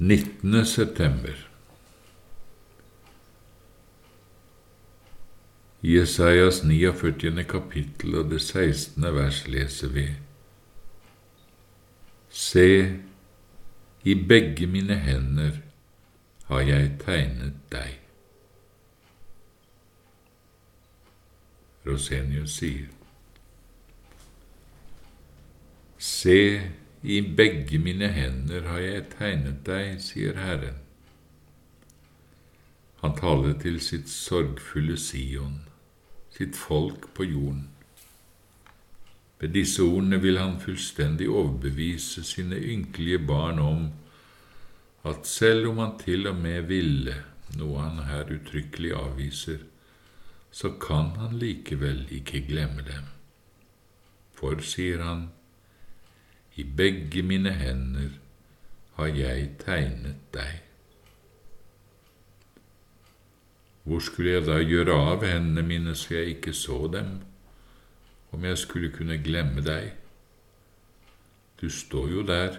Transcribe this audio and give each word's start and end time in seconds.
19. 0.00 0.66
september 0.66 1.34
I 5.82 5.96
Jesajas 5.96 6.62
49. 6.62 7.44
kapittel 7.44 8.14
og 8.14 8.30
det 8.30 8.40
16. 8.42 9.02
vers 9.14 9.48
leser 9.48 9.88
vi 9.88 10.06
Se, 12.30 12.98
i 14.04 14.14
begge 14.14 14.66
mine 14.66 14.94
hender 14.94 15.58
har 16.46 16.60
jeg 16.60 16.92
tegnet 17.02 17.58
deg. 17.72 17.98
Rosenius 21.86 22.54
sier 22.60 22.86
Se, 25.98 26.38
i 27.02 27.20
begge 27.20 27.78
mine 27.78 28.08
hender 28.12 28.66
har 28.66 28.82
jeg 28.82 29.06
tegnet 29.14 29.64
deg, 29.66 30.00
sier 30.02 30.38
Herren. 30.38 30.82
Han 33.02 33.14
taler 33.14 33.54
til 33.62 33.78
sitt 33.80 34.10
sorgfulle 34.10 34.96
Sion 34.98 35.68
sitt 36.38 36.56
folk 36.56 37.08
på 37.14 37.26
jorden. 37.26 37.66
Ved 39.38 39.54
disse 39.54 39.82
ordene 39.82 40.20
vil 40.22 40.38
han 40.38 40.58
fullstendig 40.62 41.28
overbevise 41.30 42.24
sine 42.26 42.58
ynkelige 42.58 43.18
barn 43.26 43.58
om 43.62 43.88
at 45.06 45.26
selv 45.26 45.70
om 45.70 45.78
han 45.82 45.96
til 45.98 46.26
og 46.30 46.38
med 46.38 46.66
ville, 46.70 47.14
noe 47.58 47.82
han 47.82 48.04
her 48.06 48.30
uttrykkelig 48.34 48.92
avviser, 48.98 49.62
så 50.50 50.72
kan 50.82 51.14
han 51.18 51.38
likevel 51.38 52.06
ikke 52.14 52.42
glemme 52.48 52.82
dem. 52.86 53.06
For, 54.34 54.58
sier 54.62 55.02
han, 55.02 55.28
i 56.58 56.64
begge 56.64 57.22
mine 57.22 57.52
hender 57.54 58.16
har 58.98 59.12
jeg 59.14 59.50
tegnet 59.62 60.18
deg. 60.34 60.56
Hvor 63.86 64.02
skulle 64.02 64.32
jeg 64.34 64.46
da 64.48 64.56
gjøre 64.58 64.96
av 65.12 65.22
hendene 65.22 65.62
mine 65.62 65.94
så 65.96 66.16
jeg 66.16 66.34
ikke 66.34 66.52
så 66.52 66.80
dem, 66.92 67.12
om 68.34 68.44
jeg 68.44 68.58
skulle 68.58 68.90
kunne 68.92 69.20
glemme 69.22 69.62
deg? 69.62 69.92
Du 71.62 71.70
står 71.70 72.10
jo 72.10 72.26
der, 72.26 72.58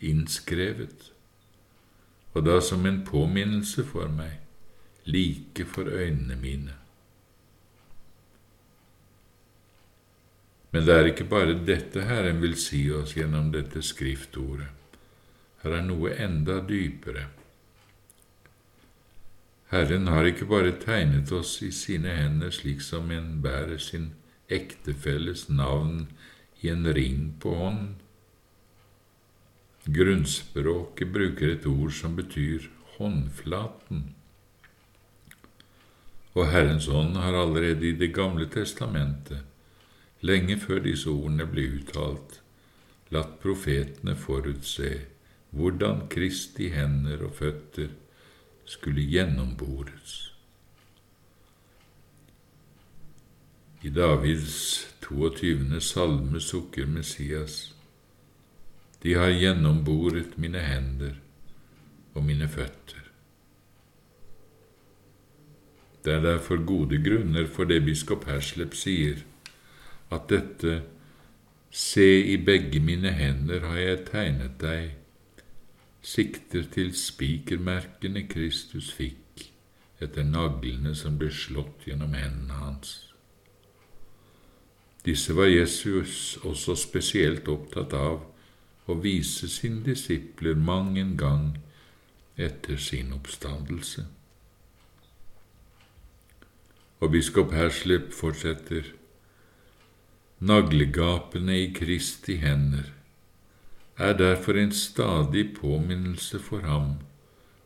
innskrevet, 0.00 1.08
og 2.34 2.44
da 2.46 2.60
som 2.60 2.84
en 2.86 3.00
påminnelse 3.04 3.84
for 3.88 4.12
meg, 4.12 4.38
like 5.04 5.64
for 5.64 5.88
øynene 5.88 6.36
mine. 6.36 6.81
Men 10.72 10.86
det 10.86 10.94
er 10.96 11.10
ikke 11.10 11.28
bare 11.28 11.58
dette 11.68 12.06
Herren 12.08 12.40
vil 12.40 12.56
si 12.56 12.86
oss 12.96 13.12
gjennom 13.16 13.50
dette 13.52 13.82
skriftordet. 13.84 14.70
Her 15.62 15.76
er 15.78 15.84
noe 15.86 16.14
enda 16.16 16.58
dypere. 16.66 17.26
Herren 19.72 20.08
har 20.12 20.26
ikke 20.28 20.48
bare 20.48 20.72
tegnet 20.80 21.30
oss 21.32 21.54
i 21.64 21.70
sine 21.72 22.12
hender 22.16 22.50
slik 22.52 22.82
som 22.84 23.12
en 23.14 23.38
bærer 23.44 23.78
sin 23.80 24.10
ektefelles 24.52 25.46
navn 25.48 26.08
i 26.60 26.72
en 26.72 26.88
ring 26.92 27.30
på 27.40 27.54
hånden. 27.56 27.94
Grunnspråket 29.86 31.08
bruker 31.14 31.54
et 31.54 31.64
ord 31.66 31.94
som 31.96 32.18
betyr 32.18 32.68
håndflaten. 32.98 34.02
Og 36.32 36.46
Herrens 36.52 36.86
ånd 36.88 37.16
har 37.18 37.34
allerede 37.36 37.88
i 37.88 37.96
Det 37.98 38.12
gamle 38.14 38.46
testamentet, 38.46 39.42
lenge 40.22 40.58
før 40.62 40.82
disse 40.86 41.10
ordene 41.10 41.46
ble 41.50 41.66
uttalt, 41.78 42.38
latt 43.12 43.38
profetene 43.42 44.14
forutse 44.16 44.92
hvordan 45.52 46.06
Kristi 46.12 46.70
hender 46.72 47.26
og 47.26 47.34
føtter 47.36 47.90
skulle 48.64 49.04
gjennombores. 49.04 50.14
I 53.82 53.90
Davids 53.90 54.86
22. 55.02 55.80
salme 55.80 56.40
sukker 56.40 56.86
Messias, 56.86 57.74
De 59.02 59.16
har 59.18 59.32
gjennomboret 59.34 60.36
mine 60.38 60.60
hender 60.62 61.16
og 62.14 62.22
mine 62.22 62.46
føtter. 62.48 63.00
Det 66.04 66.12
er 66.14 66.22
derfor 66.22 66.62
gode 66.66 67.00
grunner 67.02 67.46
for 67.50 67.66
det 67.66 67.80
biskop 67.84 68.28
Herslep 68.30 68.76
sier, 68.78 69.24
at 70.12 70.28
dette 70.30 70.80
Se, 71.72 72.04
i 72.04 72.36
begge 72.36 72.80
mine 72.84 73.10
hender 73.16 73.62
har 73.64 73.78
jeg 73.80 74.00
tegnet 74.10 74.58
deg 74.60 74.90
sikter 76.04 76.66
til 76.74 76.90
spikermerkene 76.92 78.26
Kristus 78.28 78.90
fikk 78.92 79.46
etter 80.04 80.26
naglene 80.28 80.92
som 80.98 81.16
ble 81.16 81.30
slått 81.32 81.86
gjennom 81.88 82.12
hendene 82.18 82.60
hans. 82.60 82.92
Disse 85.06 85.32
var 85.32 85.48
Jesus 85.48 86.36
også 86.44 86.76
spesielt 86.76 87.48
opptatt 87.48 87.96
av 87.96 88.20
å 88.92 89.00
vise 89.00 89.48
sine 89.48 89.80
disipler 89.86 90.58
mang 90.58 90.98
en 91.00 91.16
gang 91.16 91.46
etter 92.36 92.76
sin 92.76 93.16
oppstandelse. 93.16 94.04
Og 97.00 97.16
biskop 97.16 97.56
Herslep 97.56 98.12
fortsetter 98.12 98.92
naglegapene 100.42 101.54
i 101.58 101.66
Kristi 101.74 102.34
hender. 102.36 102.88
Er 103.96 104.14
derfor 104.18 104.58
en 104.58 104.72
stadig 104.72 105.52
påminnelse 105.54 106.38
for 106.42 106.66
ham 106.66 106.96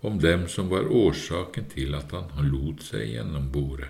om 0.00 0.18
dem 0.18 0.46
som 0.48 0.70
var 0.70 0.86
årsaken 0.86 1.66
til 1.72 1.96
at 1.98 2.14
han 2.14 2.46
lot 2.46 2.84
seg 2.86 3.08
gjennombore. 3.10 3.88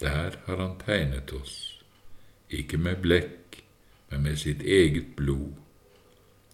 Der 0.00 0.36
har 0.44 0.60
han 0.60 0.76
tegnet 0.84 1.32
oss, 1.32 1.80
ikke 2.52 2.76
med 2.76 3.00
blekk, 3.00 3.62
men 4.10 4.26
med 4.28 4.36
sitt 4.36 4.60
eget 4.60 5.14
blod, 5.16 5.56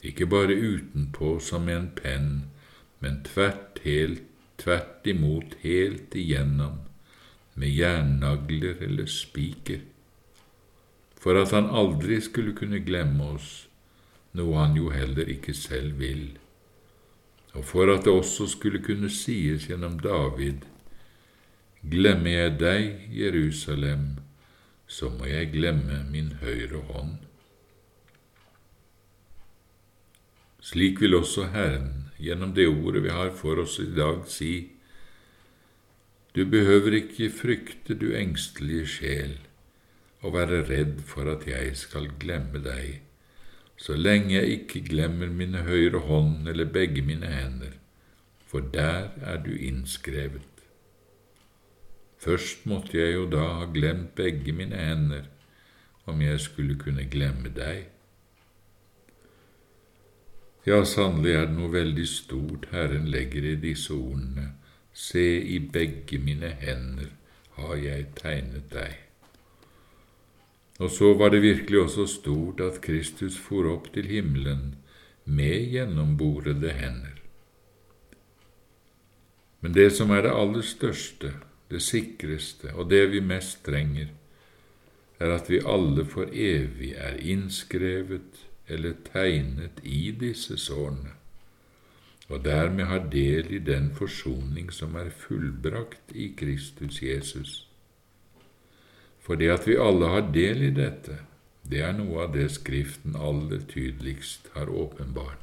ikke 0.07 0.27
bare 0.31 0.55
utenpå 0.55 1.41
som 1.43 1.67
med 1.67 1.81
en 1.81 1.91
penn, 1.99 2.31
men 3.03 3.25
tvert, 3.27 3.83
helt, 3.83 4.23
tvert 4.57 5.07
imot 5.11 5.59
helt 5.67 6.15
igjennom, 6.15 6.79
med 7.59 7.75
jernnagler 7.75 8.79
eller 8.87 9.11
spiker, 9.11 9.83
for 11.23 11.39
at 11.39 11.55
han 11.55 11.71
aldri 11.71 12.19
skulle 12.21 12.55
kunne 12.59 12.83
glemme 12.83 13.35
oss 13.37 13.51
noe 14.37 14.57
han 14.59 14.77
jo 14.77 14.91
heller 14.91 15.29
ikke 15.29 15.55
selv 15.55 16.01
vil, 16.01 16.33
og 17.53 17.65
for 17.69 17.93
at 17.93 18.07
det 18.07 18.13
også 18.13 18.49
skulle 18.49 18.81
kunne 18.83 19.11
sies 19.13 19.69
gjennom 19.69 20.01
David, 20.03 20.65
Glemmer 21.83 22.31
jeg 22.31 22.51
deg, 22.61 22.85
Jerusalem, 23.11 24.21
så 24.87 25.09
må 25.11 25.27
jeg 25.27 25.51
glemme 25.51 26.05
min 26.13 26.29
høyre 26.39 26.79
hånd. 26.93 27.17
Slik 30.63 31.03
vil 31.03 31.19
også 31.19 31.49
Herren, 31.51 32.13
gjennom 32.23 32.53
det 32.55 32.69
ordet 32.71 33.03
vi 33.03 33.11
har 33.11 33.33
for 33.35 33.59
oss 33.65 33.81
i 33.83 33.89
dag, 33.97 34.23
si, 34.31 34.71
Du 36.35 36.47
behøver 36.47 36.95
ikke 37.03 37.33
frykte, 37.35 37.99
du 37.99 38.15
engstelige 38.15 38.87
sjel, 38.87 39.35
og 40.23 40.35
være 40.35 40.65
redd 40.71 41.01
for 41.07 41.29
at 41.31 41.47
jeg 41.47 41.77
skal 41.77 42.11
glemme 42.19 42.63
deg 42.65 43.01
så 43.83 43.97
lenge 43.99 44.35
jeg 44.35 44.51
ikke 44.57 44.85
glemmer 44.87 45.31
mine 45.31 45.65
høyre 45.67 46.05
hånd 46.07 46.49
eller 46.49 46.69
begge 46.71 47.03
mine 47.03 47.27
hender, 47.27 47.73
for 48.47 48.61
der 48.75 49.09
er 49.23 49.41
du 49.43 49.51
innskrevet. 49.51 50.47
Først 52.19 52.67
måtte 52.67 52.99
jeg 52.99 53.15
jo 53.15 53.25
da 53.31 53.47
ha 53.59 53.67
glemt 53.75 54.15
begge 54.15 54.53
mine 54.53 54.79
hender, 54.79 55.27
om 56.07 56.23
jeg 56.23 56.41
skulle 56.41 56.79
kunne 56.79 57.09
glemme 57.11 57.51
deg. 57.57 57.89
Ja, 60.67 60.85
sannelig 60.87 61.35
er 61.35 61.49
det 61.51 61.59
noe 61.59 61.73
veldig 61.73 62.07
stort 62.07 62.69
Herren 62.71 63.09
legger 63.11 63.49
i 63.51 63.57
disse 63.59 63.95
ordene, 63.95 64.53
se, 64.95 65.27
i 65.43 65.59
begge 65.59 66.23
mine 66.23 66.55
hender 66.61 67.11
har 67.59 67.75
jeg 67.83 68.13
tegnet 68.15 68.71
deg. 68.71 69.12
Og 70.81 70.91
så 70.91 71.13
var 71.15 71.31
det 71.31 71.43
virkelig 71.43 71.81
også 71.81 72.07
stort 72.07 72.61
at 72.61 72.81
Kristus 72.85 73.37
for 73.39 73.69
opp 73.69 73.91
til 73.95 74.09
himmelen 74.09 74.75
med 75.25 75.69
gjennomborede 75.73 76.73
hender. 76.73 77.19
Men 79.61 79.75
det 79.75 79.93
som 79.95 80.11
er 80.11 80.25
det 80.25 80.35
aller 80.35 80.65
største, 80.67 81.35
det 81.71 81.83
sikreste 81.83 82.73
og 82.75 82.91
det 82.91 83.05
vi 83.13 83.21
mest 83.21 83.63
trenger, 83.65 84.09
er 85.21 85.31
at 85.37 85.51
vi 85.51 85.61
alle 85.63 86.05
for 86.05 86.27
evig 86.33 86.95
er 86.99 87.21
innskrevet 87.21 88.43
eller 88.69 88.97
tegnet 89.13 89.79
i 89.83 90.11
disse 90.11 90.57
sårene, 90.59 91.15
og 92.29 92.45
dermed 92.45 92.85
har 92.91 93.11
del 93.13 93.53
i 93.55 93.59
den 93.59 93.93
forsoning 93.95 94.73
som 94.73 94.97
er 94.97 95.13
fullbrakt 95.15 96.15
i 96.15 96.33
Kristus 96.37 97.03
Jesus. 97.03 97.72
For 99.23 99.39
det 99.39 99.53
at 99.55 99.69
vi 99.69 99.79
alle 99.79 100.09
har 100.11 100.33
del 100.35 100.65
i 100.67 100.73
dette, 100.75 101.21
det 101.63 101.83
er 101.87 101.95
noe 101.95 102.25
av 102.27 102.35
det 102.35 102.49
Skriften 102.51 103.15
aller 103.17 103.63
tydeligst 103.71 104.51
har 104.57 104.71
åpenbart. 104.71 105.39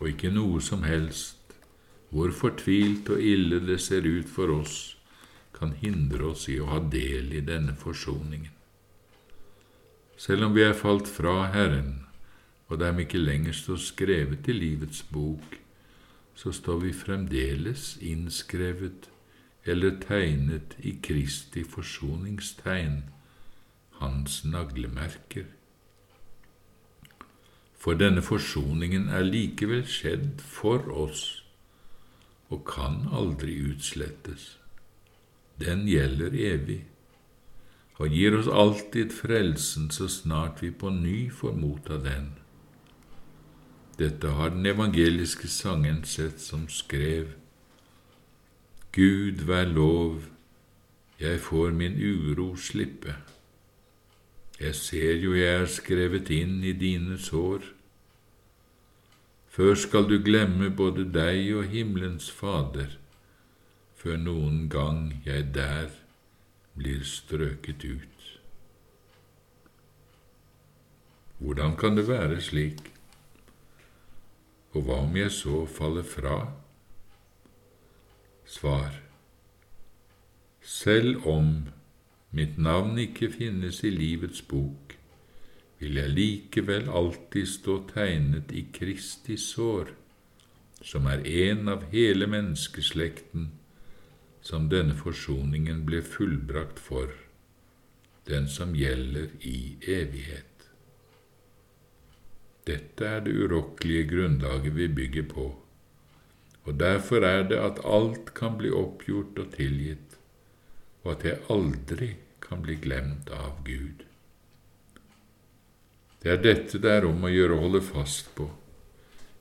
og 0.00 0.10
ikke 0.10 0.28
noe 0.34 0.60
som 0.60 0.82
helst, 0.84 1.54
hvor 2.10 2.32
fortvilt 2.34 3.08
og 3.14 3.22
ille 3.22 3.60
det 3.64 3.78
ser 3.80 4.04
ut 4.04 4.28
for 4.28 4.50
oss, 4.52 4.98
kan 5.54 5.72
hindre 5.80 6.32
oss 6.34 6.48
i 6.50 6.58
å 6.60 6.66
ha 6.68 6.80
del 6.92 7.32
i 7.32 7.40
denne 7.40 7.72
forsoningen. 7.78 8.52
Selv 10.18 10.48
om 10.48 10.54
vi 10.54 10.64
er 10.66 10.76
falt 10.76 11.08
fra 11.08 11.46
Herren, 11.54 12.04
og 12.68 12.82
dem 12.82 13.00
ikke 13.00 13.22
lenger 13.22 13.56
står 13.56 13.80
skrevet 13.80 14.48
i 14.50 14.58
livets 14.58 15.02
bok, 15.14 15.56
så 16.34 16.52
står 16.52 16.82
vi 16.84 16.92
fremdeles 16.92 17.94
innskrevet 18.02 19.08
eller 19.66 19.96
tegnet 20.00 20.76
i 20.78 20.98
Kristi 21.02 21.64
forsoningstegn, 21.64 23.02
hans 24.00 24.44
naglemerker. 24.44 25.46
For 27.74 27.96
denne 28.00 28.22
forsoningen 28.24 29.08
er 29.08 29.26
likevel 29.28 29.84
skjedd 29.88 30.40
for 30.40 30.88
oss 30.92 31.24
og 32.52 32.64
kan 32.68 33.06
aldri 33.12 33.56
utslettes. 33.70 34.54
Den 35.60 35.86
gjelder 35.88 36.34
evig 36.34 36.82
og 38.02 38.10
gir 38.10 38.34
oss 38.38 38.48
alltid 38.50 39.12
frelsen 39.14 39.90
så 39.94 40.08
snart 40.10 40.62
vi 40.62 40.72
på 40.74 40.90
ny 40.90 41.28
får 41.30 41.54
motta 41.60 41.98
den. 42.02 42.32
Dette 43.98 44.32
har 44.34 44.50
den 44.50 44.66
evangeliske 44.66 45.48
sangen 45.48 46.02
sett 46.04 46.40
som 46.42 46.66
skrev. 46.68 47.36
Gud 48.94 49.42
vær 49.46 49.64
lov, 49.64 50.22
jeg 51.20 51.40
får 51.40 51.70
min 51.74 51.96
uro 51.98 52.56
slippe. 52.56 53.16
Jeg 54.60 54.74
ser 54.74 55.18
jo 55.18 55.34
jeg 55.34 55.62
er 55.62 55.66
skrevet 55.66 56.30
inn 56.30 56.62
i 56.62 56.72
dine 56.78 57.18
sår. 57.18 57.66
Før 59.50 59.74
skal 59.74 60.08
du 60.10 60.16
glemme 60.22 60.70
både 60.70 61.08
deg 61.10 61.50
og 61.58 61.68
himmelens 61.74 62.30
Fader, 62.30 62.96
før 63.98 64.16
noen 64.22 64.64
gang 64.70 65.22
jeg 65.26 65.50
der 65.54 65.90
blir 66.78 67.02
strøket 67.02 67.84
ut. 67.84 68.32
Hvordan 71.38 71.76
kan 71.76 71.96
det 71.98 72.08
være 72.08 72.40
slik? 72.40 72.94
og 74.74 74.82
hva 74.82 75.00
om 75.06 75.16
jeg 75.16 75.30
så 75.30 75.64
faller 75.70 76.06
fra? 76.06 76.38
Svar 78.44 79.00
Selv 80.60 81.26
om 81.26 81.68
mitt 82.30 82.58
navn 82.58 82.98
ikke 82.98 83.30
finnes 83.32 83.78
i 83.84 83.90
livets 83.94 84.42
bok, 84.48 84.96
vil 85.80 85.96
jeg 86.00 86.12
likevel 86.12 86.90
alltid 86.92 87.48
stå 87.48 87.78
tegnet 87.92 88.52
i 88.52 88.66
Kristi 88.72 89.36
sår, 89.40 89.94
som 90.84 91.08
er 91.08 91.24
en 91.24 91.68
av 91.72 91.86
hele 91.92 92.28
menneskeslekten, 92.28 93.50
som 94.44 94.68
denne 94.68 94.96
forsoningen 94.98 95.84
ble 95.88 96.02
fullbrakt 96.04 96.80
for, 96.80 97.12
den 98.28 98.48
som 98.48 98.76
gjelder 98.76 99.32
i 99.40 99.76
evighet. 99.88 100.68
Dette 102.68 103.08
er 103.08 103.24
det 103.24 103.36
urokkelige 103.36 104.08
grunnlaget 104.12 104.76
vi 104.76 104.88
bygger 104.88 105.28
på, 105.32 105.52
og 106.64 106.78
derfor 106.80 107.24
er 107.28 107.44
det 107.48 107.60
at 107.60 107.82
alt 107.84 108.32
kan 108.36 108.56
bli 108.60 108.72
oppgjort 108.72 109.38
og 109.42 109.52
tilgitt, 109.56 110.16
og 111.04 111.12
at 111.16 111.24
jeg 111.28 111.40
aldri 111.52 112.10
kan 112.44 112.64
bli 112.64 112.78
glemt 112.80 113.30
av 113.32 113.60
Gud. 113.66 114.04
Det 116.22 116.32
er 116.32 116.40
dette 116.40 116.80
det 116.80 116.90
er 116.90 117.04
om 117.04 117.26
å 117.26 117.32
gjøre 117.32 117.56
å 117.56 117.64
holde 117.66 117.82
fast 117.84 118.32
på, 118.36 118.48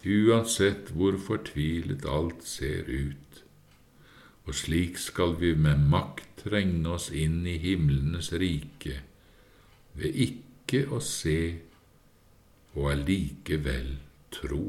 uansett 0.03 0.91
hvor 0.91 1.15
fortvilet 1.15 2.03
alt 2.11 2.43
ser 2.43 2.89
ut, 2.91 3.43
og 4.43 4.57
slik 4.59 4.99
skal 4.99 5.37
vi 5.39 5.53
med 5.55 5.85
makt 5.87 6.43
trenge 6.43 6.89
oss 6.91 7.07
inn 7.15 7.45
i 7.47 7.55
himlenes 7.63 8.33
rike 8.35 8.99
ved 9.95 10.17
ikke 10.25 10.83
å 10.91 10.99
se 10.99 11.39
og 12.73 12.89
allikevel 12.91 13.93
tro. 14.33 14.65